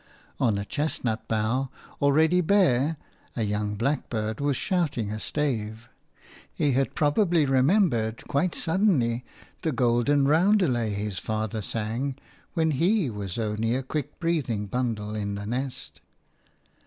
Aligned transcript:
On 0.39 0.57
a 0.57 0.65
chestnut 0.65 1.27
bough, 1.27 1.69
already 2.01 2.41
bare, 2.41 2.97
a 3.35 3.43
young 3.43 3.75
blackbird 3.75 4.39
was 4.41 4.57
shouting 4.57 5.11
a 5.11 5.19
stave. 5.19 5.89
He 6.51 6.71
had 6.71 6.95
probably 6.95 7.45
remembered 7.45 8.27
quite 8.27 8.55
suddenly 8.55 9.23
the 9.61 9.71
golden 9.71 10.27
roundelay 10.27 10.89
his 10.95 11.19
father 11.19 11.61
sang 11.61 12.15
when 12.55 12.71
he 12.71 13.11
was 13.11 13.37
only 13.37 13.75
a 13.75 13.83
quick 13.83 14.19
breathing 14.19 14.65
bundle 14.65 15.13
in 15.13 15.35
the 15.35 15.45
nest. 15.45 16.01